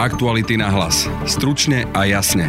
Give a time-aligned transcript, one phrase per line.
[0.00, 1.04] Aktuality na hlas.
[1.28, 2.48] Stručne a jasne.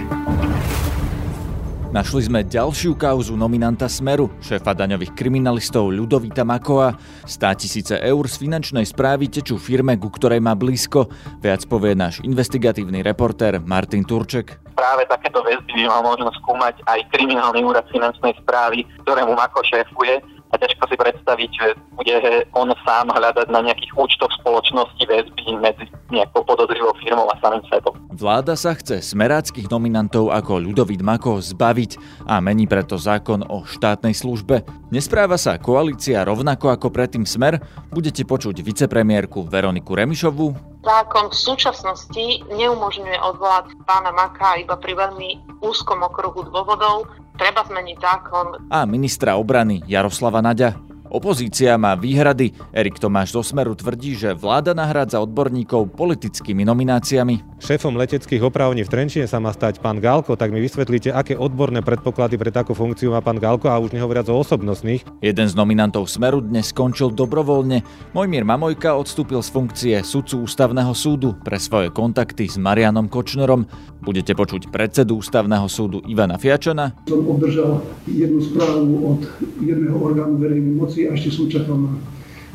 [1.91, 6.95] Našli sme ďalšiu kauzu nominanta Smeru, šéfa daňových kriminalistov Ľudovita Makova.
[7.27, 11.11] 100 tisíce eur z finančnej správy tečú firme, ku ktorej má blízko.
[11.43, 14.55] Viac povie náš investigatívny reportér Martin Turček.
[14.71, 20.23] Práve takéto väzby by mal možno skúmať aj kriminálny úrad finančnej správy, ktorému Mako šéfuje
[20.51, 22.15] a ťažko si predstaviť, že bude
[22.51, 27.95] on sám hľadať na nejakých účtoch spoločnosti väzby medzi nejakou podozrivou firmou a samým sebou.
[28.11, 31.97] Vláda sa chce smeráckých nominantov ako Ľudovít Mako zbaviť
[32.27, 34.67] a mení preto zákon o štátnej službe.
[34.91, 37.63] Nespráva sa koalícia rovnako ako predtým Smer?
[37.87, 45.61] Budete počuť vicepremiérku Veroniku Remišovú, Zákon v súčasnosti neumožňuje odvolať pána Maka iba pri veľmi
[45.61, 47.05] úzkom okruhu dôvodov,
[47.41, 48.45] treba zmeniť zákon.
[48.69, 50.90] A ministra obrany Jaroslava Naďa.
[51.11, 52.55] Opozícia má výhrady.
[52.71, 57.59] Erik Tomáš zo Smeru tvrdí, že vláda nahrádza odborníkov politickými nomináciami.
[57.59, 61.83] Šéfom leteckých opravní v Trenčine sa má stať pán Galko, tak mi vysvetlíte, aké odborné
[61.83, 65.03] predpoklady pre takú funkciu má pán Galko a už nehovoriac o osobnostných.
[65.19, 67.83] Jeden z nominantov Smeru dnes skončil dobrovoľne.
[68.15, 73.67] Mojmír Mamojka odstúpil z funkcie sudcu ústavného súdu pre svoje kontakty s Marianom Kočnerom.
[73.99, 76.95] Budete počuť predsedu ústavného súdu Ivana Fiačana.
[77.05, 79.21] Som obdržal jednu správu od
[79.61, 81.91] jedného orgánu verejnej moci a ešte čakal na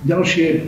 [0.06, 0.60] ďalšie e,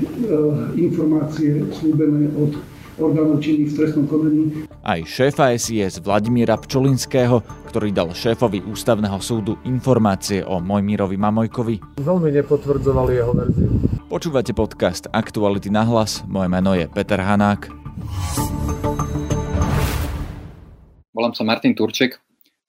[0.81, 2.57] informácie slúbené od
[2.99, 4.67] orgánov činných v trestnom konaní.
[4.83, 12.03] Aj šéfa SIS Vladimíra Pčolinského, ktorý dal šéfovi ústavného súdu informácie o Mojmírovi Mamojkovi.
[12.03, 13.71] Veľmi nepotvrdzovali jeho verziu.
[14.11, 17.71] Počúvate podcast Aktuality na hlas, moje meno je Peter Hanák.
[21.15, 22.19] Volám sa Martin Turček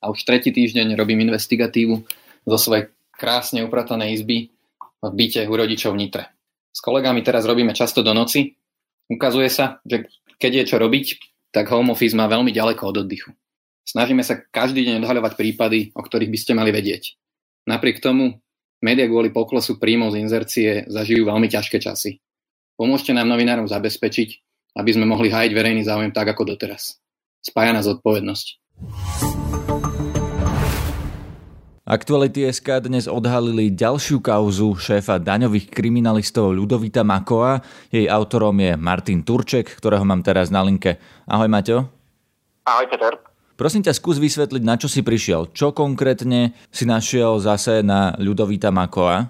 [0.04, 2.02] a už tretí týždeň robím investigatívu
[2.46, 4.52] zo svojej krásne upratanej izby
[5.00, 6.24] v byte u rodičov v Nitre.
[6.70, 8.56] S kolegami teraz robíme často do noci.
[9.10, 11.08] Ukazuje sa, že keď je čo robiť,
[11.50, 13.34] tak home office má veľmi ďaleko od oddychu.
[13.84, 17.18] Snažíme sa každý deň odhaľovať prípady, o ktorých by ste mali vedieť.
[17.66, 18.38] Napriek tomu,
[18.86, 22.22] média kvôli poklesu príjmov z inzercie zažijú veľmi ťažké časy.
[22.78, 24.30] Pomôžte nám novinárom zabezpečiť,
[24.78, 27.02] aby sme mohli hájiť verejný záujem tak ako doteraz.
[27.42, 28.48] Spája nás zodpovednosť.
[31.90, 37.66] Aktuality SK dnes odhalili ďalšiu kauzu šéfa daňových kriminalistov Ľudovita Makoa.
[37.90, 41.02] Jej autorom je Martin Turček, ktorého mám teraz na linke.
[41.26, 41.90] Ahoj Maťo.
[42.70, 43.18] Ahoj Peter.
[43.58, 45.50] Prosím ťa, skús vysvetliť, na čo si prišiel.
[45.50, 49.26] Čo konkrétne si našiel zase na Ľudovita Makoa?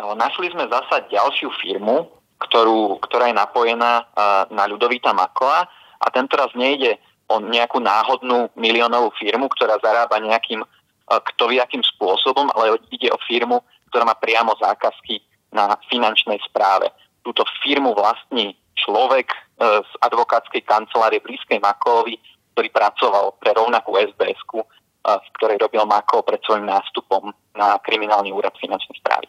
[0.00, 2.08] No, našli sme zasa ďalšiu firmu,
[2.40, 4.08] ktorú, ktorá je napojená
[4.48, 5.68] na Ľudovita Makoa
[6.00, 6.96] a tento raz nejde
[7.28, 10.64] o nejakú náhodnú miliónovú firmu, ktorá zarába nejakým
[11.08, 16.92] kto vie akým spôsobom, ale ide o firmu, ktorá má priamo zákazky na finančnej správe.
[17.24, 19.36] Túto firmu vlastní človek e,
[19.82, 22.20] z advokátskej kancelárie blízkej Makovi,
[22.54, 24.62] ktorý pracoval pre rovnakú sbs e,
[25.08, 29.26] v ktorej robil Mako pred svojim nástupom na kriminálny úrad finančnej správy.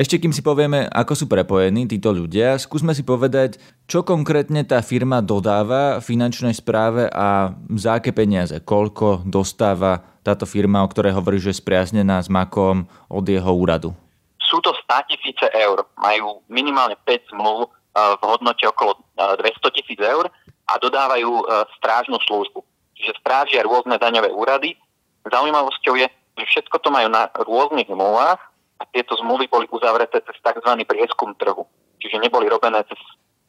[0.00, 4.80] Ešte kým si povieme, ako sú prepojení títo ľudia, skúsme si povedať, čo konkrétne tá
[4.80, 11.40] firma dodáva finančnej správe a za aké peniaze, koľko dostáva táto firma, o ktorej hovorí,
[11.40, 13.96] že je spriaznená s Makom od jeho úradu.
[14.40, 15.86] Sú to 100 tisíce eur.
[15.96, 20.26] Majú minimálne 5 zmluv e, v hodnote okolo 200 e, tisíc eur
[20.66, 21.44] a dodávajú e,
[21.78, 22.60] strážnu službu.
[22.98, 24.76] Čiže strážia rôzne daňové úrady.
[25.24, 28.40] Zaujímavosťou je, že všetko to majú na rôznych zmluvách
[28.80, 30.72] a tieto zmluvy boli uzavreté cez tzv.
[30.84, 31.64] prieskum trhu.
[32.00, 33.00] Čiže neboli robené cez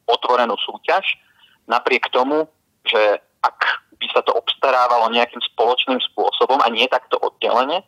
[0.04, 1.04] otvorenú súťaž,
[1.66, 2.48] napriek tomu,
[2.84, 7.86] že ak by sa to obstarávalo nejakým spoločným spôsobom a nie takto oddelenie,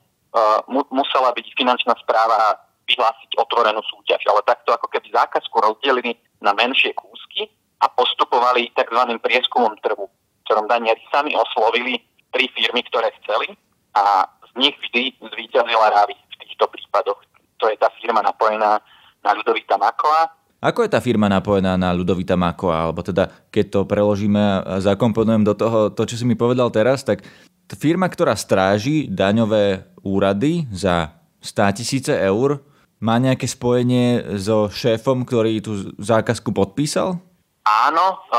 [0.71, 4.23] mu, musela byť finančná správa vyhlásiť otvorenú súťaž.
[4.31, 7.51] Ale takto ako keby zákazku rozdelili na menšie kúsky
[7.83, 9.01] a postupovali tzv.
[9.19, 10.07] prieskumom trhu,
[10.47, 11.99] ktorom daniari sami oslovili
[12.31, 13.59] tri firmy, ktoré chceli
[13.99, 17.19] a z nich vždy zvíťazila Ravi v týchto prípadoch
[17.65, 18.77] to je tá firma napojená
[19.25, 20.29] na Ľudovita Makova.
[20.65, 22.89] Ako je tá firma napojená na Ľudovita Makova?
[22.89, 27.05] Alebo teda, keď to preložíme a zakomponujem do toho, to, čo si mi povedal teraz,
[27.05, 27.21] tak
[27.69, 32.65] firma, ktorá stráži daňové úrady za 100 tisíce eur,
[33.05, 37.21] má nejaké spojenie so šéfom, ktorý tú zákazku podpísal?
[37.69, 38.39] Áno, e,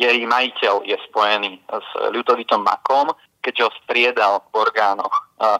[0.00, 3.12] jej majiteľ je spojený s Ľudovitom Makom,
[3.44, 5.12] keďže ho striedal v orgánoch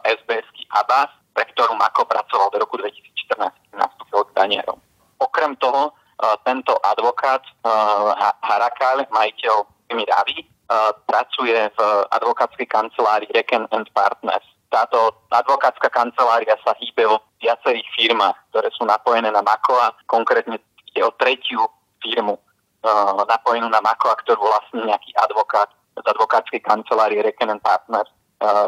[0.05, 4.77] SBS-ky Abbas pre ktorú Mako pracoval do roku 2014, nastúpil k danierom.
[5.19, 5.91] Okrem toho, e,
[6.45, 7.51] tento advokát e,
[8.45, 9.55] Harakal, majiteľ
[9.89, 10.47] firmy Ravi, e,
[11.09, 11.79] pracuje v
[12.13, 14.45] advokátskej kancelárii Reken and Partners.
[14.71, 20.61] Táto advokátska kancelária sa hýbe o viacerých firmách, ktoré sú napojené na Mako a konkrétne
[20.87, 21.67] ide o tretiu
[21.99, 22.39] firmu
[23.29, 28.09] napojenú na Mako, ktorú vlastní nejaký advokát z advokátskej kancelárie Reken Partners,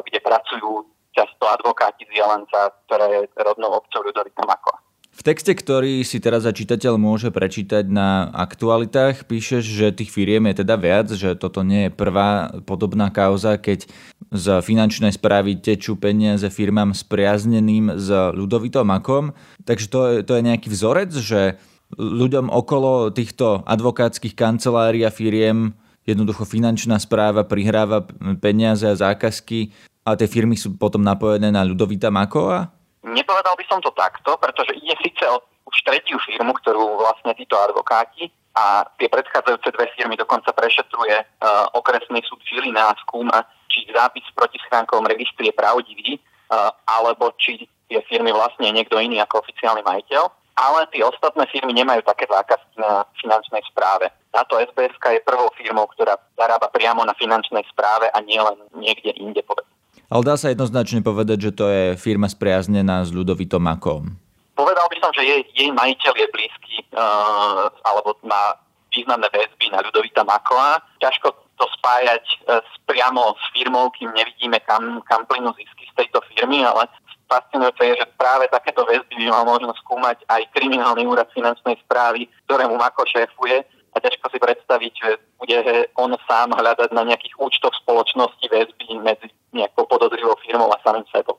[0.05, 4.82] kde pracujú často advokáti z Jalenca, ktoré je rodnou obcov Ľudovita Makova.
[5.23, 10.67] Texte, ktorý si teraz za čitateľ môže prečítať na aktualitách, píšeš, že tých firiem je
[10.67, 13.87] teda viac, že toto nie je prvá podobná kauza, keď
[14.35, 19.31] z finančnej správy tečú peniaze firmám spriazneným s ľudovitom Makom.
[19.63, 21.55] Takže to je, to je nejaký vzorec, že
[21.95, 25.71] ľuďom okolo týchto advokátskych kancelárií a firiem
[26.03, 28.03] jednoducho finančná správa prihráva
[28.43, 29.71] peniaze a zákazky
[30.03, 32.82] a tie firmy sú potom napojené na ľudovita Makova?
[33.03, 37.55] Nepovedal by som to takto, pretože ide síce o už tretiu firmu, ktorú vlastne títo
[37.55, 43.41] advokáti a tie predchádzajúce dve firmy dokonca prešetruje uh, okresný súd Žilina a skúma,
[43.71, 49.17] či zápis v protischránkovom registri je pravdivý, uh, alebo či tie firmy vlastne niekto iný
[49.25, 50.23] ako oficiálny majiteľ.
[50.53, 54.13] Ale tie ostatné firmy nemajú také zákazky na finančnej správe.
[54.29, 59.17] Táto SBS je prvou firmou, ktorá zarába priamo na finančnej správe a nie len niekde
[59.17, 59.72] inde, povedzme.
[60.13, 64.13] Ale dá sa jednoznačne povedať, že to je firma spriaznená s ľudovitom Makom.
[64.53, 68.61] Povedal by som, že jej, jej majiteľ je blízky uh, alebo má
[68.93, 70.85] významné väzby na Ľudovita Makova.
[71.01, 76.21] Ťažko to spájať uh, priamo s firmou, kým nevidíme, kam, kam plynú zisky z tejto
[76.29, 76.85] firmy, ale
[77.25, 82.29] fascinujúce je, že práve takéto väzby by mal možno skúmať aj kriminálny úrad finančnej správy,
[82.45, 85.57] ktorému Mako šéfuje a ťažko si predstaviť, že bude
[86.01, 91.37] on sám hľadať na nejakých účtoch spoločnosti väzby medzi nejakou podozrivou firmou a samým sebou.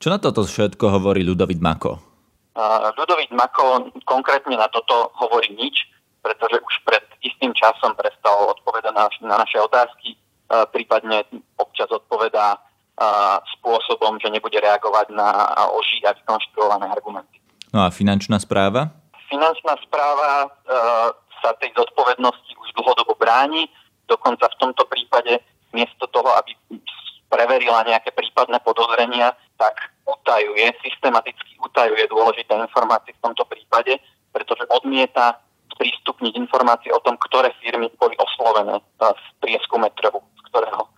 [0.00, 2.00] Čo na toto všetko hovorí Ludovit Mako?
[2.96, 5.84] Ludovit Mako konkrétne na toto hovorí nič,
[6.24, 10.16] pretože už pred istým časom prestal odpovedať na, na naše otázky,
[10.72, 11.24] prípadne
[11.60, 12.56] občas odpovedá
[13.56, 17.40] spôsobom, že nebude reagovať na oži a vykonštruované argumenty.
[17.72, 18.92] No a finančná správa?
[19.32, 20.50] Finančná správa
[21.40, 23.68] sa tej zodpovednosti už dlhodobo bráni,
[24.06, 25.40] dokonca v tomto prípade
[25.72, 26.56] miesto toho, aby
[27.30, 34.02] preverila nejaké prípadné podozrenia, tak utajuje, systematicky utajuje dôležité informácie v tomto prípade,
[34.34, 35.38] pretože odmieta
[35.70, 40.90] sprístupniť informácie o tom, ktoré firmy boli oslovené v prieskume trhu, z ktorého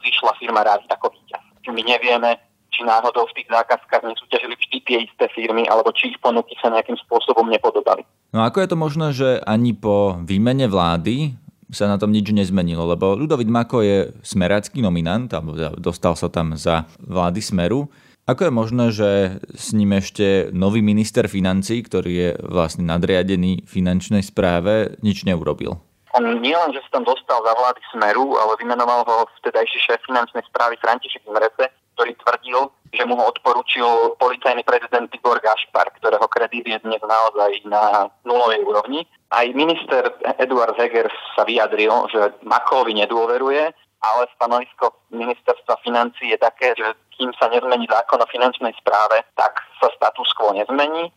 [0.00, 1.44] vyšla firma Rádi ako víťaz.
[1.68, 2.40] My nevieme,
[2.72, 6.72] či náhodou v tých zákazkách nesúťažili vždy tie isté firmy, alebo či ich ponuky sa
[6.72, 8.02] nejakým spôsobom nepodobali.
[8.34, 11.38] No ako je to možné, že ani po výmene vlády
[11.70, 16.58] sa na tom nič nezmenilo, lebo Ľudovit Mako je smerácky nominant, alebo dostal sa tam
[16.58, 17.86] za vlády Smeru.
[18.26, 19.10] Ako je možné, že
[19.54, 25.78] s ním ešte nový minister financí, ktorý je vlastne nadriadený finančnej správe, nič neurobil?
[26.18, 30.02] On nie len, že sa tam dostal za vlády Smeru, ale vymenoval ho vtedajší šéf
[30.10, 32.58] finančnej správy František Mrece, ktorý tvrdil,
[32.94, 38.62] že mu ho odporučil policajný prezident Igor Gašpar, ktorého kredit je dnes naozaj na nulovej
[38.66, 39.06] úrovni.
[39.30, 43.74] Aj minister Eduard Heger sa vyjadril, že Makovi nedôveruje,
[44.04, 49.58] ale stanovisko ministerstva financí je také, že kým sa nezmení zákon o finančnej správe, tak
[49.80, 51.10] sa status quo nezmení,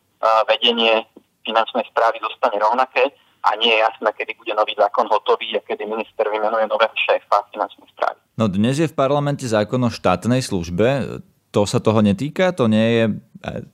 [0.49, 1.05] vedenie
[1.45, 3.13] finančnej správy zostane rovnaké
[3.47, 7.47] a nie je jasné, kedy bude nový zákon hotový a kedy minister vymenuje nového šéfa
[7.55, 8.19] finančnej správy.
[8.35, 11.19] No dnes je v parlamente zákon o štátnej službe.
[11.55, 12.51] To sa toho netýka?
[12.59, 13.03] To nie je,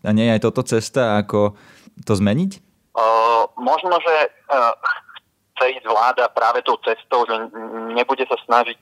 [0.06, 1.58] a nie je aj toto cesta, ako
[2.06, 2.62] to zmeniť?
[2.94, 4.16] Uh, možno, že
[4.54, 4.78] uh,
[5.58, 7.34] chce ísť vláda práve tou cestou, že
[7.98, 8.82] nebude sa snažiť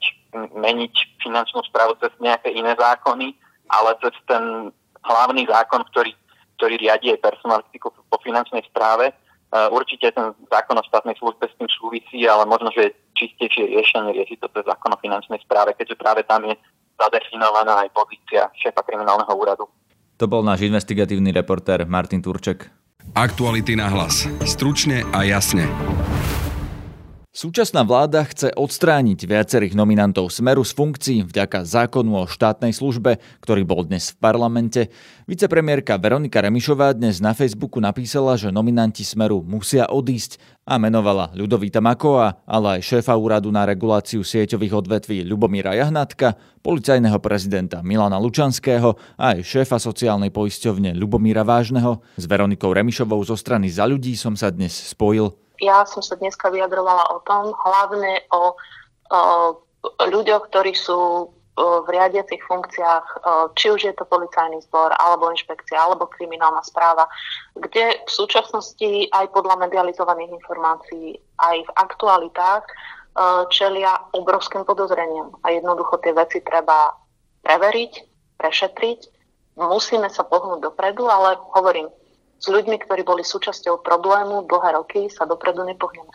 [0.52, 0.94] meniť
[1.24, 3.32] finančnú správu cez nejaké iné zákony,
[3.72, 4.68] ale cez ten
[5.02, 6.12] hlavný zákon, ktorý,
[6.60, 9.16] ktorý riadí aj personalistiku po finančnej správe,
[9.52, 14.16] Určite ten zákon o štátnej službe s tým súvisí, ale možno, že je čistejšie riešenie
[14.16, 16.56] riešiť to cez zákon o finančnej správe, keďže práve tam je
[16.96, 19.68] zadefinovaná aj pozícia šéfa kriminálneho úradu.
[20.16, 22.64] To bol náš investigatívny reportér Martin Turček.
[23.12, 24.24] Aktuality na hlas.
[24.46, 25.68] Stručne a jasne.
[27.32, 33.64] Súčasná vláda chce odstrániť viacerých nominantov Smeru z funkcií vďaka zákonu o štátnej službe, ktorý
[33.64, 34.92] bol dnes v parlamente.
[35.24, 40.36] Vicepremiérka Veronika Remišová dnes na Facebooku napísala, že nominanti Smeru musia odísť
[40.68, 47.16] a menovala Ľudovíta Makova, ale aj šéfa úradu na reguláciu sieťových odvetví Ľubomíra Jahnatka, policajného
[47.16, 51.96] prezidenta Milana Lučanského a aj šéfa sociálnej poisťovne Ľubomíra Vážneho.
[52.12, 56.48] S Veronikou Remišovou zo strany Za ľudí som sa dnes spojil ja som sa dneska
[56.48, 58.54] vyjadrovala o tom, hlavne o,
[59.12, 59.20] o
[60.08, 63.28] ľuďoch, ktorí sú v riadiacich funkciách,
[63.60, 67.04] či už je to policajný zbor, alebo inšpekcia, alebo kriminálna správa,
[67.52, 72.64] kde v súčasnosti aj podľa medializovaných informácií, aj v aktualitách
[73.52, 75.36] čelia obrovským podozreniam.
[75.44, 76.96] A jednoducho tie veci treba
[77.44, 77.92] preveriť,
[78.40, 79.00] prešetriť.
[79.60, 81.92] Musíme sa pohnúť dopredu, ale hovorím,
[82.42, 86.10] s ľuďmi, ktorí boli súčasťou problému dlhé roky, sa dopredu nepohneme.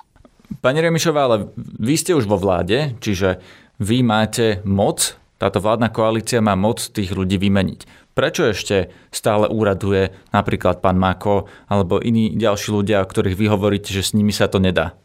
[0.60, 3.40] Pani Remišová, ale vy ste už vo vláde, čiže
[3.80, 8.12] vy máte moc, táto vládna koalícia má moc tých ľudí vymeniť.
[8.18, 13.94] Prečo ešte stále úraduje napríklad pán Mako alebo iní ďalší ľudia, o ktorých vy hovoríte,
[13.94, 14.98] že s nimi sa to nedá?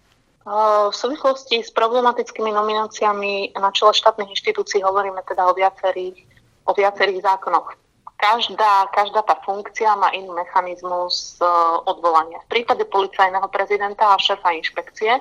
[0.42, 6.18] V súvislosti s problematickými nomináciami na čele štátnych inštitúcií hovoríme teda o viacerých,
[6.64, 7.76] o viacerých zákonoch.
[8.22, 11.44] Každá, každá tá funkcia má iný mechanizmus e,
[11.90, 12.38] odvolania.
[12.46, 15.18] V prípade policajného prezidenta a šéfa inšpekcie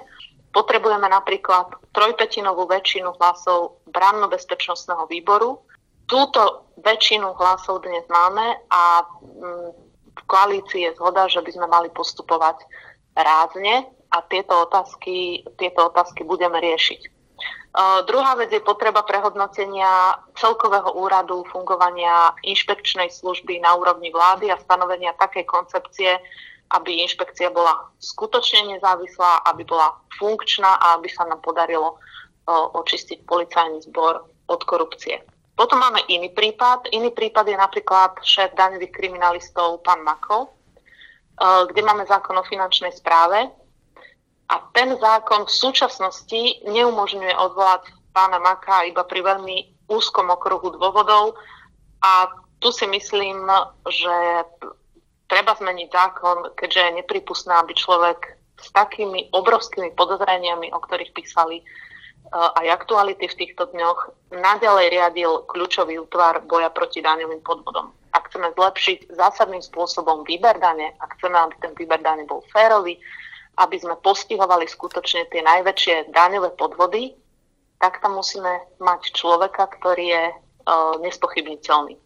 [0.53, 5.65] potrebujeme napríklad trojpetinovú väčšinu hlasov branno-bezpečnostného výboru,
[6.05, 9.70] túto väčšinu hlasov dnes máme a mm,
[10.12, 12.62] v koalícii je zhoda, že by sme mali postupovať
[13.17, 17.20] rázne a tieto otázky, tieto otázky budeme riešiť.
[17.71, 24.60] Uh, druhá vec je potreba prehodnotenia celkového úradu fungovania inšpekčnej služby na úrovni vlády a
[24.60, 26.19] stanovenia takej koncepcie,
[26.75, 33.24] aby inšpekcia bola skutočne nezávislá, aby bola funkčná a aby sa nám podarilo uh, očistiť
[33.24, 35.24] policajný zbor od korupcie.
[35.62, 36.89] Potom máme iný prípad.
[36.89, 42.89] Iný prípad je napríklad šéf daňových kriminalistov, pán Mako, eh, kde máme zákon o finančnej
[42.98, 43.45] správe.
[44.51, 51.39] A ten zákon v súčasnosti neumožňuje odvolať pána Maka iba pri veľmi úzkom okruhu dôvodov.
[52.03, 52.27] A
[52.60, 53.48] tu si myslím,
[53.88, 54.15] že
[55.31, 61.63] treba zmeniť zákon, keďže je nepripustné, aby človek s takými obrovskými podozreniami, o ktorých písali
[62.31, 67.91] aj aktuality v týchto dňoch naďalej riadil kľúčový útvar boja proti daňovým podvodom.
[68.12, 73.00] Ak chceme zlepšiť zásadným spôsobom výber dane, ak chceme, aby ten výber dane bol férový,
[73.58, 77.15] aby sme postihovali skutočne tie najväčšie daňové podvody,
[77.81, 81.98] tak tam musíme mať človeka, ktorý je uh, nespochybniteľný.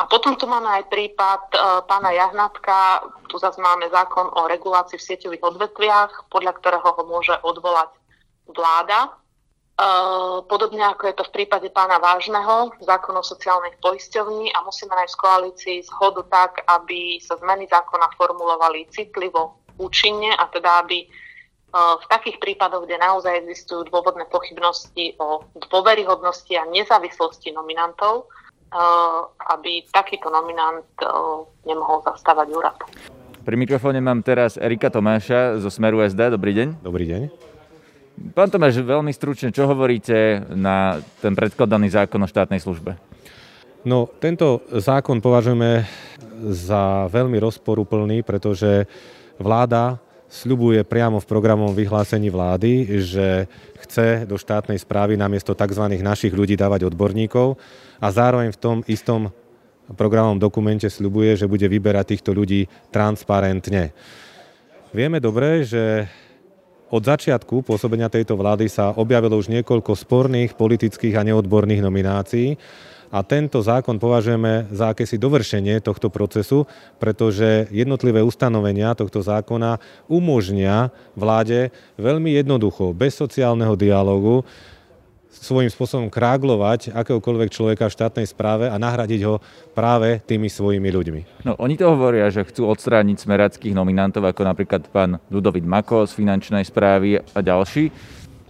[0.00, 4.98] A potom tu máme aj prípad uh, pána Jahnatka, tu zase máme zákon o regulácii
[4.98, 7.94] v sieťových odvetviach, podľa ktorého ho môže odvolať
[8.50, 9.14] vláda
[10.46, 15.14] Podobne ako je to v prípade pána Vážneho, zákon o sociálnej poisťovni a musíme nájsť
[15.16, 21.08] v koalícii zhodu tak, aby sa zmeny zákona formulovali citlivo, účinne a teda aby
[21.72, 25.40] v takých prípadoch, kde naozaj existujú dôvodné pochybnosti o
[25.72, 28.28] dôveryhodnosti a nezávislosti nominantov,
[29.48, 30.84] aby takýto nominant
[31.64, 32.76] nemohol zastávať úrad.
[33.42, 36.36] Pri mikrofóne mám teraz Erika Tomáša zo Smeru SD.
[36.36, 36.68] Dobrý deň.
[36.84, 37.22] Dobrý deň.
[38.36, 43.00] Pán Tomáš, veľmi stručne, čo hovoríte na ten predkladaný zákon o štátnej službe?
[43.88, 45.88] No, tento zákon považujeme
[46.52, 48.86] za veľmi rozporuplný, pretože
[49.40, 50.00] vláda
[50.32, 53.44] sľubuje priamo v programovom vyhlásení vlády, že
[53.84, 55.84] chce do štátnej správy namiesto tzv.
[56.00, 57.60] našich ľudí dávať odborníkov
[58.00, 59.28] a zároveň v tom istom
[59.92, 63.92] programovom dokumente sľubuje, že bude vyberať týchto ľudí transparentne.
[64.96, 66.08] Vieme dobre, že
[66.92, 72.56] od začiatku pôsobenia tejto vlády sa objavilo už niekoľko sporných politických a neodborných nominácií
[73.12, 76.64] a tento zákon považujeme za akési dovršenie tohto procesu,
[76.96, 79.76] pretože jednotlivé ustanovenia tohto zákona
[80.08, 81.68] umožnia vláde
[82.00, 84.48] veľmi jednoducho, bez sociálneho dialogu,
[85.32, 89.40] svojím spôsobom kráglovať akéhokoľvek človeka v štátnej správe a nahradiť ho
[89.72, 91.20] práve tými svojimi ľuďmi.
[91.48, 96.12] No, oni to hovoria, že chcú odstrániť smerackých nominantov, ako napríklad pán Ludovit Mako z
[96.20, 97.88] finančnej správy a ďalší.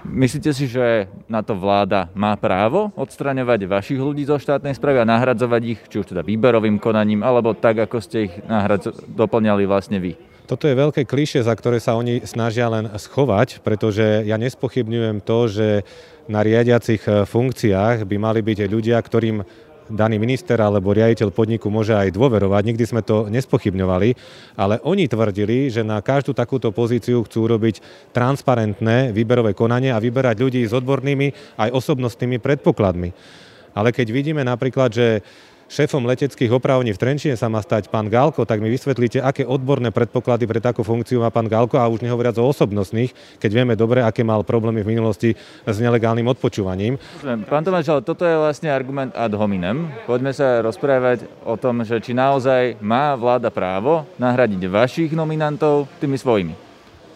[0.03, 5.07] Myslíte si, že na to vláda má právo odstraňovať vašich ľudí zo štátnej správy a
[5.07, 10.03] nahradzovať ich, či už teda výberovým konaním, alebo tak, ako ste ich nahradz- doplňali vlastne
[10.03, 10.19] vy?
[10.51, 15.39] Toto je veľké kliše, za ktoré sa oni snažia len schovať, pretože ja nespochybňujem to,
[15.47, 15.69] že
[16.27, 19.47] na riadiacich eh, funkciách by mali byť ľudia, ktorým
[19.91, 22.63] daný minister alebo riaditeľ podniku môže aj dôverovať.
[22.63, 24.09] Nikdy sme to nespochybňovali,
[24.59, 27.81] ale oni tvrdili, že na každú takúto pozíciu chcú robiť
[28.15, 33.11] transparentné výberové konanie a vyberať ľudí s odbornými aj osobnostnými predpokladmi.
[33.73, 35.25] Ale keď vidíme napríklad, že
[35.73, 39.89] šéfom leteckých opravní v Trenčine sa má stať pán Galko, tak mi vysvetlíte, aké odborné
[39.89, 44.05] predpoklady pre takú funkciu má pán Galko a už nehovoriac o osobnostných, keď vieme dobre,
[44.05, 45.33] aké mal problémy v minulosti
[45.65, 47.01] s nelegálnym odpočúvaním.
[47.49, 49.89] Pán Tomáš, ale toto je vlastne argument ad hominem.
[50.05, 56.21] Poďme sa rozprávať o tom, že či naozaj má vláda právo nahradiť vašich nominantov tými
[56.21, 56.53] svojimi.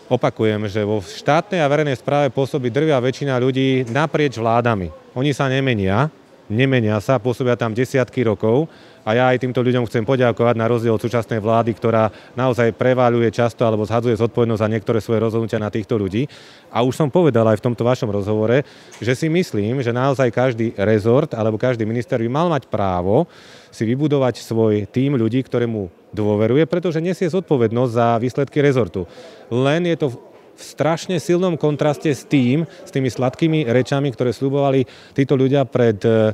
[0.06, 4.94] Opakujem, že vo štátnej a verejnej správe pôsobí drvia väčšina ľudí naprieč vládami.
[5.18, 6.06] Oni sa nemenia,
[6.50, 8.70] nemenia sa, pôsobia tam desiatky rokov
[9.06, 13.30] a ja aj týmto ľuďom chcem poďakovať na rozdiel od súčasnej vlády, ktorá naozaj preváľuje
[13.30, 16.26] často alebo zhadzuje zodpovednosť za niektoré svoje rozhodnutia na týchto ľudí.
[16.74, 18.66] A už som povedal aj v tomto vašom rozhovore,
[18.98, 23.30] že si myslím, že naozaj každý rezort alebo každý minister by mal mať právo
[23.70, 29.04] si vybudovať svoj tým ľudí, ktorému dôveruje, pretože nesie zodpovednosť za výsledky rezortu.
[29.52, 30.06] Len je to
[30.56, 36.00] v strašne silnom kontraste s tým, s tými sladkými rečami, ktoré slúbovali títo ľudia pred
[36.00, 36.32] E,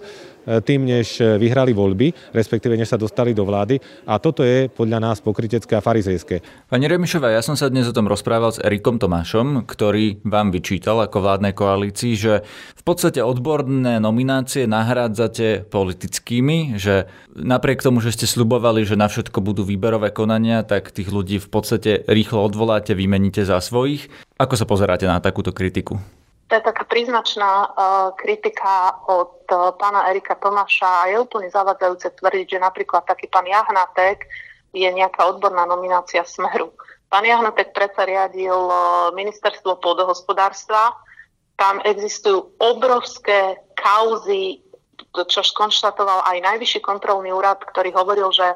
[0.62, 3.78] tým, než e, vyhrali voľby, respektíve než sa dostali do vlády.
[4.08, 6.42] A toto je podľa nás pokrytecké a farizejské.
[6.66, 10.98] Pani Remišová, ja som sa dnes o tom rozprával s Erikom Tomášom, ktorý vám vyčítal
[11.04, 12.42] ako vládnej koalícii, že
[12.74, 17.06] v podstate odborné nominácie nahrádzate politickými, že
[17.36, 21.48] napriek tomu, že ste slubovali, že na všetko budú výberové konania, tak tých ľudí v
[21.48, 24.10] podstate rýchlo odvoláte, vymeníte za svojich.
[24.40, 26.02] Ako sa pozeráte na takúto kritiku?
[26.52, 32.12] To je taká príznačná uh, kritika od uh, pána Erika Tomáša a je úplne zavadzajúce
[32.20, 34.28] tvrdiť, že napríklad taký pán Jahnatek
[34.76, 36.76] je nejaká odborná nominácia Smeru.
[37.08, 40.92] Pán Jahnatek predsa riadil uh, ministerstvo pôdohospodárstva.
[41.56, 44.60] Tam existujú obrovské kauzy,
[45.08, 48.52] čo skonštatoval aj Najvyšší kontrolný úrad, ktorý hovoril, že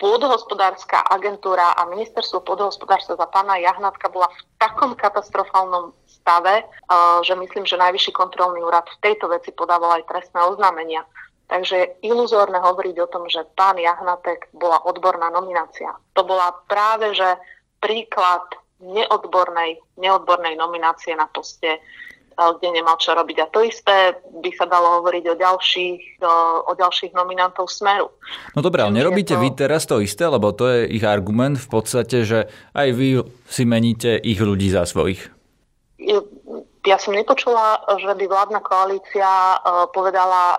[0.00, 6.64] pôdohospodárska agentúra a ministerstvo pôdohospodárstva za pána Jahnatka bola v takom katastrofálnom stave,
[7.20, 11.04] že myslím, že Najvyšší kontrolný úrad v tejto veci podával aj trestné oznámenia.
[11.52, 15.92] Takže je iluzórne hovoriť o tom, že pán Jahnatek bola odborná nominácia.
[16.16, 17.36] To bola práve že
[17.82, 18.46] príklad
[18.80, 21.82] neodbornej, neodbornej nominácie na poste,
[22.56, 23.36] kde nemal čo robiť.
[23.44, 26.34] A to isté by sa dalo hovoriť o ďalších, o,
[26.68, 28.08] o ďalších nominantov Smeru.
[28.56, 29.40] No dobré, ale nerobíte to...
[29.44, 33.08] vy teraz to isté, lebo to je ich argument v podstate, že aj vy
[33.44, 35.28] si meníte ich ľudí za svojich
[36.86, 39.56] ja som nepočula, že by vládna koalícia e,
[39.92, 40.56] povedala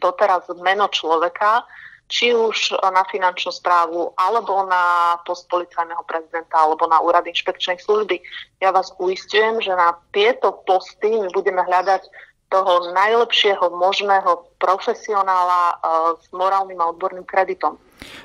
[0.00, 1.66] doteraz meno človeka,
[2.08, 8.18] či už na finančnú správu, alebo na post policajného prezidenta, alebo na úrad inšpekčnej služby.
[8.64, 12.08] Ja vás uistujem, že na tieto posty my budeme hľadať
[12.48, 17.76] toho najlepšieho možného profesionála uh, s morálnym a odborným kreditom.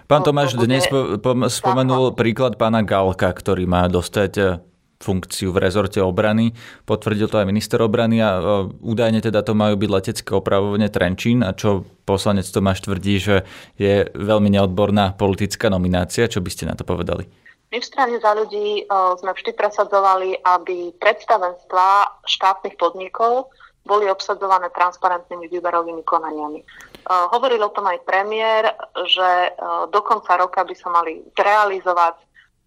[0.08, 4.44] Pán Tomáš dnes po, po, spomenul príklad pána Galka, ktorý má dostať e,
[5.04, 6.56] funkciu v rezorte obrany.
[6.88, 8.40] Potvrdil to aj minister obrany a
[8.80, 13.44] údajne teda to majú byť letecké opravovne Trenčín a čo poslanec Tomáš tvrdí, že
[13.76, 16.32] je veľmi neodborná politická nominácia.
[16.32, 17.28] Čo by ste na to povedali?
[17.74, 18.86] My v strane za ľudí
[19.18, 23.50] sme vždy presadzovali, aby predstavenstva štátnych podnikov
[23.84, 26.64] boli obsadzované transparentnými výberovými konaniami.
[27.10, 28.72] Hovoril o tom aj premiér,
[29.10, 29.58] že
[29.92, 32.16] do konca roka by sa mali zrealizovať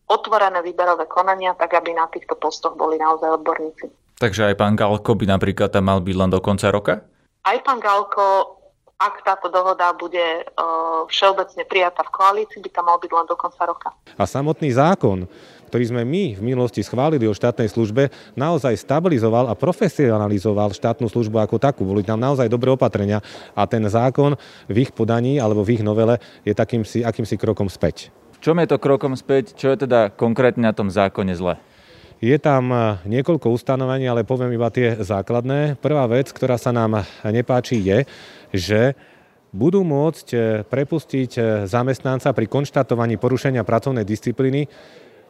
[0.07, 3.91] otvorené výberové konania, tak aby na týchto postoch boli naozaj odborníci.
[4.17, 7.05] Takže aj pán Galko by napríklad tam mal byť len do konca roka?
[7.45, 8.57] Aj pán Galko,
[8.97, 13.37] ak táto dohoda bude uh, všeobecne prijatá v koalícii, by tam mal byť len do
[13.37, 13.93] konca roka.
[14.17, 15.29] A samotný zákon,
[15.69, 21.37] ktorý sme my v minulosti schválili o štátnej službe, naozaj stabilizoval a profesionalizoval štátnu službu
[21.45, 21.85] ako takú.
[21.85, 23.21] Boli tam naozaj dobré opatrenia
[23.53, 24.33] a ten zákon
[24.65, 26.17] v ich podaní alebo v ich novele
[26.49, 28.09] je takýmsi, akýmsi krokom späť
[28.41, 29.57] čom je to krokom späť?
[29.57, 31.57] Čo je teda konkrétne na tom zákone zle?
[32.17, 35.77] Je tam e, niekoľko ustanovení, ale poviem iba tie základné.
[35.85, 37.99] Prvá vec, ktorá sa nám nepáči, je,
[38.57, 38.81] že
[39.53, 44.69] budú môcť e, prepustiť e, zamestnanca pri konštatovaní porušenia pracovnej disciplíny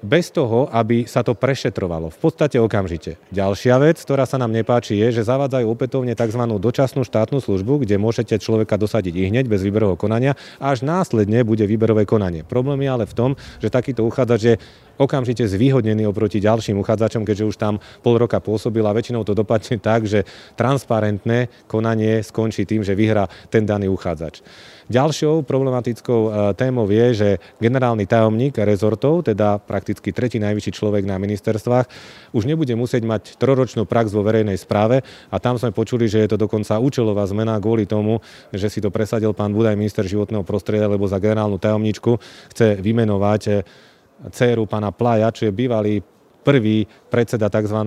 [0.05, 2.13] bez toho, aby sa to prešetrovalo.
[2.13, 3.17] V podstate okamžite.
[3.33, 6.43] Ďalšia vec, ktorá sa nám nepáči, je, že zavádzajú opätovne tzv.
[6.61, 11.65] dočasnú štátnu službu, kde môžete človeka dosadiť i hneď bez výberového konania až následne bude
[11.65, 12.45] výberové konanie.
[12.45, 13.31] Problém je ale v tom,
[13.61, 14.55] že takýto uchádzač je
[14.97, 19.79] okamžite zvýhodnený oproti ďalším uchádzačom, keďže už tam pol roka pôsobil a väčšinou to dopadne
[19.89, 20.25] tak, že
[20.57, 24.43] transparentné konanie skončí tým, že vyhrá ten daný uchádzač.
[24.87, 27.29] Ďalšou problematickou e, témou je, že
[27.59, 31.91] generálny tajomník rezortov, teda prakticky tretí najvyšší človek na ministerstvách,
[32.31, 36.31] už nebude musieť mať troročnú prax vo verejnej správe a tam sme počuli, že je
[36.31, 38.23] to dokonca účelová zmena kvôli tomu,
[38.55, 42.23] že si to presadil pán Budaj, minister životného prostredia, lebo za generálnu tajomničku
[42.55, 43.53] chce vymenovať e,
[44.31, 46.01] dceru pána Plaja, čo je bývalý
[46.47, 47.79] prvý predseda tzv.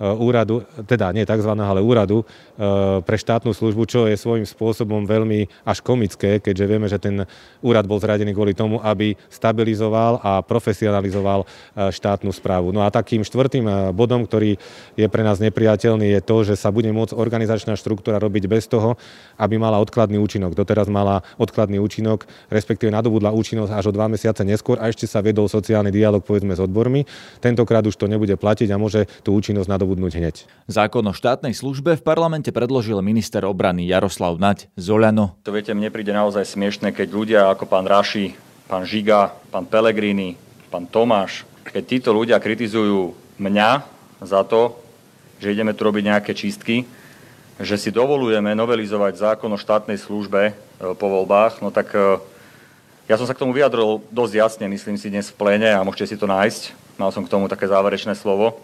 [0.00, 1.52] Eh, úradu, teda nie tzv.
[1.52, 6.88] ale úradu eh, pre štátnu službu, čo je svojím spôsobom veľmi až komické, keďže vieme,
[6.88, 7.28] že ten
[7.60, 12.72] úrad bol zradený kvôli tomu, aby stabilizoval a profesionalizoval eh, štátnu správu.
[12.72, 14.56] No a takým štvrtým bodom, ktorý
[14.96, 18.96] je pre nás nepriateľný, je to, že sa bude môcť organizačná štruktúra robiť bez toho,
[19.36, 20.56] aby mala odkladný účinok.
[20.56, 25.20] Doteraz mala odkladný účinok, respektíve nadobudla účinnosť až o dva mesiace neskôr a ešte sa
[25.20, 27.04] vedol sociálny dialog povedzme s odbormi.
[27.44, 30.36] Tentokrát už to nebude platiť a môže tú účinnosť nadobudnúť nadobudnúť hneď.
[30.70, 35.34] Zákon o štátnej službe v parlamente predložil minister obrany Jaroslav Naď Zoliano.
[35.42, 38.38] To viete, mne príde naozaj smiešne, keď ľudia ako pán Raši,
[38.70, 40.38] pán Žiga, pán Pelegrini,
[40.70, 43.82] pán Tomáš, keď títo ľudia kritizujú mňa
[44.22, 44.78] za to,
[45.42, 46.86] že ideme tu robiť nejaké čistky,
[47.58, 50.52] že si dovolujeme novelizovať zákon o štátnej službe e,
[50.94, 52.22] po voľbách, no tak e,
[53.10, 56.14] ja som sa k tomu vyjadril dosť jasne, myslím si, dnes v pléne a môžete
[56.14, 56.78] si to nájsť.
[56.94, 58.60] Mal som k tomu také záverečné slovo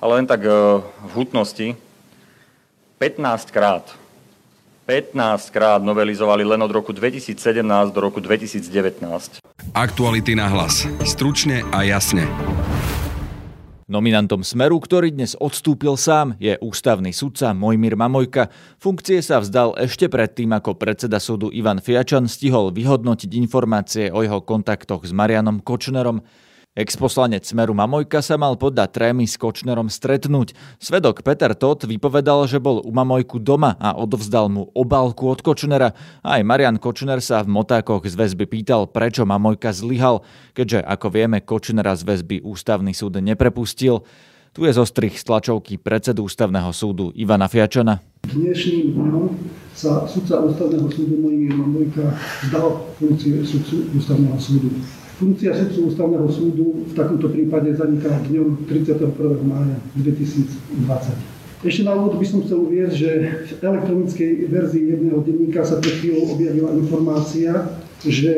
[0.00, 0.50] Ale len tak e,
[0.82, 1.76] v hutnosti.
[2.98, 3.92] 15 krát
[4.86, 7.34] 15 krát novelizovali len od roku 2017
[7.90, 9.42] do roku 2019.
[9.74, 10.86] Aktuality na hlas.
[11.02, 12.30] Stručne a jasne.
[13.90, 18.46] Nominantom Smeru, ktorý dnes odstúpil sám, je ústavný sudca Mojmír Mamojka.
[18.78, 24.38] Funkcie sa vzdal ešte predtým, ako predseda súdu Ivan Fiačan stihol vyhodnotiť informácie o jeho
[24.42, 26.22] kontaktoch s Marianom Kočnerom.
[26.76, 30.52] Exposlanec Smeru Mamojka sa mal podľa trémy s Kočnerom stretnúť.
[30.76, 35.96] Svedok Peter Todt vypovedal, že bol u Mamojku doma a odovzdal mu obálku od Kočnera.
[36.20, 40.20] Aj Marian Kočner sa v motákoch z väzby pýtal, prečo Mamojka zlyhal,
[40.52, 44.04] keďže, ako vieme, Kočnera z väzby ústavný súd neprepustil.
[44.56, 48.00] Tu je zostrich z tlačovky predsedu ústavného súdu Ivana Fiačana.
[48.24, 49.28] Dnešným dňom
[49.76, 52.16] sa sudca ústavného súdu Mojmír Mamojka
[52.48, 54.72] zdal funkcie sudcu ústavného súdu.
[55.20, 59.12] Funkcia sudcu ústavného súdu v takomto prípade zaniká dňom 31.
[59.44, 61.60] mája 2020.
[61.60, 63.10] Ešte na úvod by som chcel uvieť, že
[63.44, 68.32] v elektronickej verzii jedného denníka sa pred chvíľou objavila informácia, že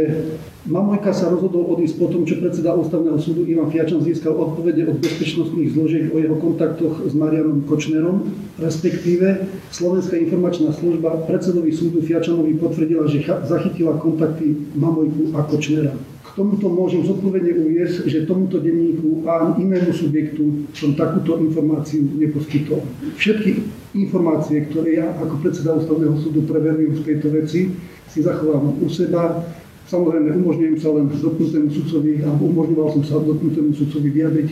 [0.68, 5.00] Mamojka sa rozhodol odísť po tom, čo predseda ústavného súdu Ivan Fiačan získal odpovede od
[5.00, 8.28] bezpečnostných zložiek o jeho kontaktoch s Marianom Kočnerom,
[8.60, 15.96] respektíve Slovenská informačná služba predsedovi súdu Fiačanovi potvrdila, že zachytila kontakty Mamojku a Kočnera
[16.38, 22.78] tomuto môžem zodpovedne uviesť, že tomuto denníku a inému subjektu som takúto informáciu neposkytol.
[23.18, 23.66] Všetky
[23.98, 27.74] informácie, ktoré ja ako predseda ústavného súdu preverujem v tejto veci,
[28.06, 29.42] si zachovávam u seba.
[29.88, 34.48] Samozrejme, umožňujem sa len dotknutému sudcovi, alebo umožňoval som sa dotknutému sudcovi vyjadriť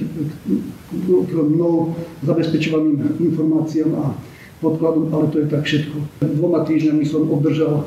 [1.05, 1.93] k mnou
[2.25, 4.17] zabezpečovaným informáciám a
[4.65, 5.97] podkladom, ale to je tak všetko.
[6.41, 7.85] Dvoma týždňami som obdržal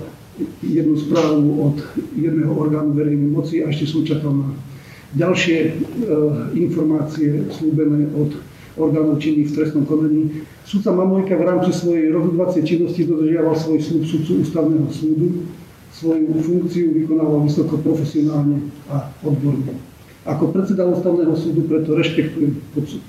[0.61, 1.77] jednu správu od
[2.13, 4.53] jedného orgánu verejnej moci a ešte som čakal na
[5.17, 5.71] ďalšie e,
[6.53, 8.37] informácie slúbené od
[8.77, 10.45] orgánov činných v trestnom konaní.
[10.63, 15.49] Sudca Mamojka v rámci svojej rozhodovacej činnosti dodržiaval svoj slúb sudcu ústavného súdu,
[15.99, 19.75] svoju funkciu vykonával vysoko profesionálne a odborne.
[20.23, 22.55] Ako predseda ústavného súdu preto rešpektujem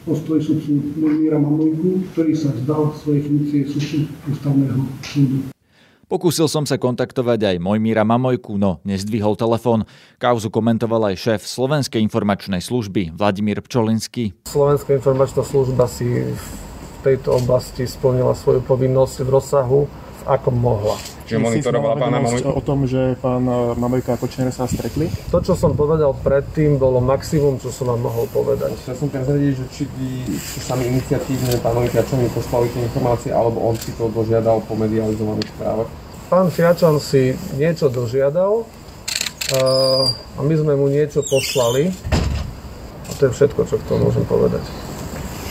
[0.07, 5.39] postoj sudcu Mojmíra Mamojku, ktorý sa vzdal svojej funkcie sudcu ústavného súdu.
[6.11, 9.87] Pokúsil som sa kontaktovať aj Mojmíra Mamojku, no nezdvihol telefón.
[10.19, 14.35] Kauzu komentoval aj šéf Slovenskej informačnej služby Vladimír Pčolinský.
[14.51, 16.47] Slovenská informačná služba si v
[17.07, 19.81] tejto oblasti splnila svoju povinnosť v rozsahu,
[20.31, 20.95] v akom mohla.
[21.27, 22.55] Čiže monitorovala pána Mamojka?
[22.55, 25.11] O tom, že pán eh, Mamojka a Kočner sa stretli?
[25.35, 28.79] To, čo som povedal predtým, bolo maximum, čo som vám mohol povedať.
[28.87, 30.07] Ja som teraz vedieť, že či by
[30.39, 35.91] sami iniciatívne pánovi Fiačovi poslali tie informácie, alebo on si to dožiadal po medializovaných správach?
[36.31, 38.63] Pán Fiačan si niečo dožiadal
[39.51, 41.91] eh, a my sme mu niečo poslali.
[43.07, 44.63] A to je všetko, čo k tomu môžem povedať.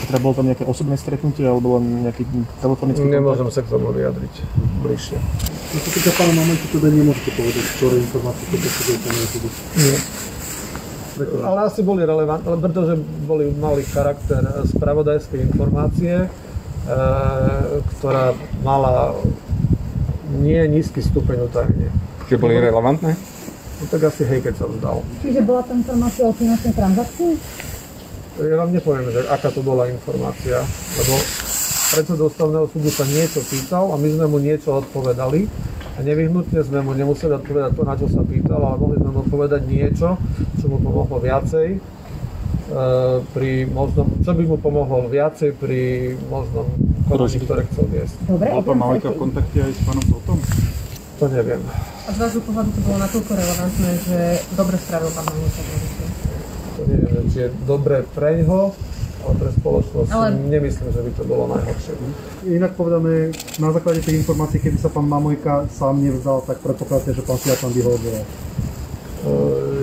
[0.07, 2.23] Teda bolo tam nejaké osobné stretnutie alebo len nejaký
[2.63, 3.19] telefonický kontakt?
[3.19, 4.33] Nemôžem sa k tomu vyjadriť
[4.85, 5.17] bližšie.
[5.69, 9.49] Čo sa týka pána momentu, teda nemôžete povedať, ktoré informácie to YouTube?
[9.77, 9.97] Nie.
[11.43, 12.95] Ale asi boli relevantné, pretože
[13.27, 14.39] boli, mali charakter
[14.71, 16.27] spravodajskej informácie, e,
[17.99, 18.31] ktorá
[18.63, 19.19] mala
[20.39, 21.91] nie nízky stupeň utajenia.
[22.31, 23.11] Čiže boli relevantné?
[23.79, 25.03] No tak asi hej, keď sa vzdal.
[25.23, 27.31] Čiže bola to informácia o finančnej transakcii?
[28.39, 30.63] Ja vám nepoviem, že aká to bola informácia,
[30.95, 31.13] lebo
[31.91, 35.43] predseda ústavného súdu sa niečo pýtal a my sme mu niečo odpovedali
[35.95, 39.19] a nevyhnutne sme mu nemuseli odpovedať to, na čo sa pýtal, ale mohli sme mu
[39.27, 40.15] odpovedať niečo,
[40.55, 41.79] čo mu pomohlo viacej e,
[43.35, 46.71] pri možnom, čo by mu pomohlo viacej pri možnom
[47.11, 48.15] konaní, ktoré chcel viesť.
[48.23, 50.39] Dobre, Bol pán Malika v kontakte aj s pánom Sotom?
[51.19, 51.59] To neviem.
[52.07, 54.19] A z vášho pohľadu to bolo natoľko relevantné, že
[54.55, 55.61] dobre spravil pán Malika
[57.29, 58.73] Je dobre pre ňoho,
[59.21, 60.33] ale pre spoločnosť ale...
[60.49, 61.93] nemyslím, že by to bolo najhoršie.
[62.49, 67.21] Inak povedané, na základe tých informácií, keby sa pán Mamojka sám nevzal, tak predpokladáte, že
[67.21, 68.25] pán Fiačan by ho odvolal.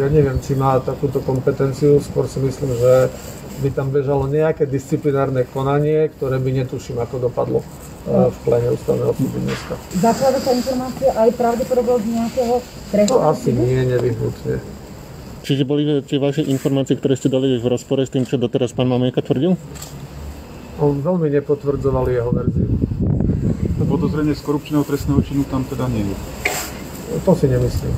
[0.02, 3.12] Ja neviem, či má takúto kompetenciu, skôr si myslím, že
[3.64, 7.64] by tam bežalo nejaké disciplinárne konanie, ktoré by netuším, ako dopadlo
[8.06, 9.74] v plene ústavného súdu dneska.
[9.98, 12.54] Zaklada sa informácia aj pravdepodobnosť nejakého
[12.94, 13.12] trestu?
[13.16, 14.75] To asi nie, nevyhnutne.
[15.46, 18.90] Čiže boli tie vaše informácie, ktoré ste dali v rozpore s tým, čo doteraz pán
[18.90, 19.54] Mamejka tvrdil?
[20.82, 22.66] On veľmi nepotvrdzovali jeho verziu.
[23.86, 26.16] Podozrenie z korupčného trestného činu tam teda nie je?
[27.22, 27.94] To si nemyslím.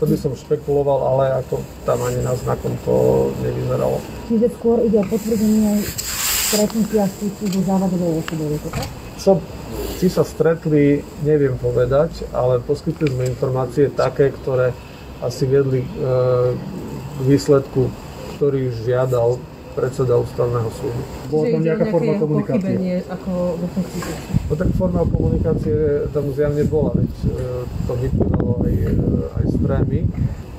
[0.00, 4.00] To by som špekuloval, ale ako tam ani na znakom to nevyzeralo.
[4.32, 5.84] Čiže skôr ide o potvrdenie
[6.48, 8.88] stretnutia s so závadovou osobou, je to tak?
[9.20, 9.32] Čo,
[10.00, 14.72] či sa stretli, neviem povedať, ale poskytli sme informácie také, ktoré
[15.26, 15.88] asi viedli e,
[17.18, 17.90] k výsledku,
[18.38, 19.42] ktorý žiadal
[19.76, 21.00] predseda ústavného súdu.
[21.28, 23.04] Bola tam nejaká forma komunikácie?
[23.12, 24.00] ako vo funkcii
[24.48, 27.30] No tak forma komunikácie tam zjavne bola, veď e,
[27.84, 28.92] to vyplývalo aj, e,
[29.36, 30.00] aj z trémy,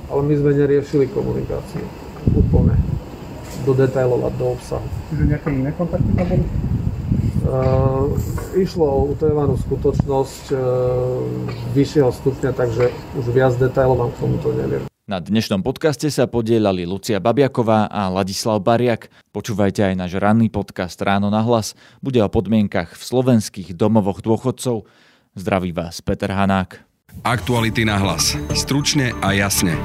[0.06, 1.82] ale my sme neriešili komunikáciu
[2.30, 2.78] úplne
[3.66, 4.86] do detailov a do obsahu.
[5.10, 6.46] Čiže nejaké iné kontakty tam boli?
[7.48, 8.12] Uh,
[8.60, 10.60] išlo o utajovanú skutočnosť uh,
[11.72, 14.84] vyššieho stupňa, takže už viac detailov vám k tomuto neviem.
[15.08, 19.08] Na dnešnom podcaste sa podielali Lucia Babiaková a Ladislav Bariak.
[19.32, 21.72] Počúvajte aj náš ranný podcast Ráno na hlas.
[22.04, 24.84] Bude o podmienkach v slovenských domovoch dôchodcov.
[25.32, 26.84] Zdraví vás Peter Hanák.
[27.24, 28.36] Aktuality na hlas.
[28.52, 29.80] Stručne a jasne.